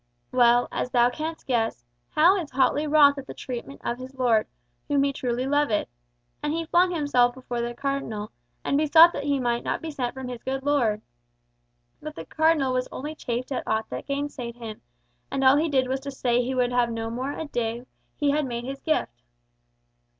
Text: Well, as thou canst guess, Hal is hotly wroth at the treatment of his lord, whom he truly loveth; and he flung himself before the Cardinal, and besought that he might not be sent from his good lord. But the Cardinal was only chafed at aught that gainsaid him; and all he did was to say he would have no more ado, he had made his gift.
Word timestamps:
Well, 0.31 0.67
as 0.71 0.89
thou 0.89 1.11
canst 1.11 1.45
guess, 1.45 1.85
Hal 2.15 2.35
is 2.35 2.49
hotly 2.49 2.87
wroth 2.87 3.19
at 3.19 3.27
the 3.27 3.35
treatment 3.35 3.81
of 3.83 3.99
his 3.99 4.15
lord, 4.17 4.47
whom 4.87 5.03
he 5.03 5.13
truly 5.13 5.45
loveth; 5.45 5.87
and 6.41 6.51
he 6.53 6.65
flung 6.65 6.89
himself 6.89 7.35
before 7.35 7.61
the 7.61 7.75
Cardinal, 7.75 8.31
and 8.63 8.79
besought 8.79 9.13
that 9.13 9.25
he 9.25 9.39
might 9.39 9.63
not 9.63 9.79
be 9.79 9.91
sent 9.91 10.15
from 10.15 10.27
his 10.27 10.41
good 10.41 10.63
lord. 10.63 11.03
But 12.01 12.15
the 12.15 12.25
Cardinal 12.25 12.73
was 12.73 12.87
only 12.91 13.13
chafed 13.13 13.51
at 13.51 13.67
aught 13.67 13.91
that 13.91 14.07
gainsaid 14.07 14.55
him; 14.55 14.81
and 15.29 15.43
all 15.43 15.57
he 15.57 15.69
did 15.69 15.87
was 15.87 15.99
to 15.99 16.09
say 16.09 16.41
he 16.41 16.55
would 16.55 16.71
have 16.71 16.89
no 16.91 17.11
more 17.11 17.33
ado, 17.33 17.85
he 18.15 18.31
had 18.31 18.47
made 18.47 18.63
his 18.63 18.81
gift. 18.81 19.21